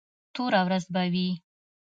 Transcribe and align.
توره 0.33 0.61
ورځ 0.67 0.83
به 0.93 1.03
وي. 1.13 1.29